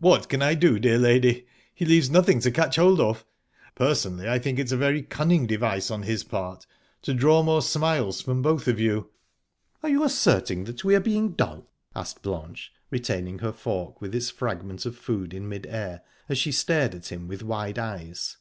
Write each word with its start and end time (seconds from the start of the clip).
"What 0.00 0.28
can 0.28 0.42
I 0.42 0.54
do, 0.54 0.80
dear 0.80 0.98
lady? 0.98 1.46
He 1.72 1.84
leaves 1.84 2.10
nothing 2.10 2.40
to 2.40 2.50
catch 2.50 2.74
hold 2.74 2.98
of. 3.00 3.24
Personally, 3.76 4.28
I 4.28 4.40
think 4.40 4.58
it 4.58 4.64
is 4.64 4.72
a 4.72 4.76
very 4.76 5.00
cunning 5.00 5.46
device 5.46 5.92
on 5.92 6.02
his 6.02 6.24
part 6.24 6.66
to 7.02 7.14
draw 7.14 7.44
more 7.44 7.62
smiles 7.62 8.20
from 8.20 8.42
both 8.42 8.66
of 8.66 8.80
you." 8.80 9.10
"Are 9.84 9.88
you 9.88 10.02
asserting 10.02 10.64
that 10.64 10.82
we 10.82 10.96
are 10.96 11.00
being 11.00 11.34
dull?" 11.34 11.70
asked 11.94 12.22
Blanche, 12.22 12.72
retaining 12.90 13.38
her 13.38 13.52
fork 13.52 14.00
with 14.00 14.12
its 14.12 14.28
fragment 14.28 14.86
of 14.86 14.96
food 14.98 15.32
in 15.32 15.48
mid 15.48 15.66
air, 15.68 16.00
as 16.28 16.36
she 16.36 16.50
stared 16.50 16.92
at 16.92 17.12
him 17.12 17.28
with 17.28 17.44
wide 17.44 17.78
eyes. 17.78 18.38